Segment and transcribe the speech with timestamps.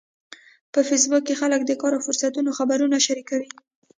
[0.73, 3.49] په فېسبوک کې خلک د کار او فرصتونو خبرونه شریکوي